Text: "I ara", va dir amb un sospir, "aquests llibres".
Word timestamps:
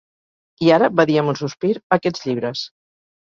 "I 0.67 0.71
ara", 0.77 0.87
va 0.99 1.05
dir 1.09 1.17
amb 1.23 1.31
un 1.35 1.37
sospir, 1.41 1.71
"aquests 1.97 2.25
llibres". 2.29 2.65